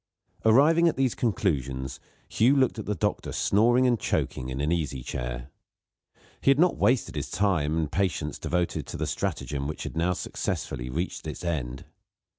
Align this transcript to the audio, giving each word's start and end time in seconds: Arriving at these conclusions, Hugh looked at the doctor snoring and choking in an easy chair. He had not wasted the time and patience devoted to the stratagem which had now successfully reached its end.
Arriving 0.45 0.87
at 0.87 0.95
these 0.95 1.13
conclusions, 1.13 1.99
Hugh 2.27 2.55
looked 2.55 2.79
at 2.79 2.87
the 2.87 2.95
doctor 2.95 3.31
snoring 3.31 3.85
and 3.85 3.99
choking 3.99 4.49
in 4.49 4.59
an 4.59 4.71
easy 4.71 5.03
chair. 5.03 5.51
He 6.41 6.49
had 6.49 6.57
not 6.57 6.75
wasted 6.75 7.13
the 7.13 7.21
time 7.21 7.77
and 7.77 7.91
patience 7.91 8.39
devoted 8.39 8.87
to 8.87 8.97
the 8.97 9.05
stratagem 9.05 9.67
which 9.67 9.83
had 9.83 9.95
now 9.95 10.13
successfully 10.13 10.89
reached 10.89 11.27
its 11.27 11.43
end. 11.43 11.85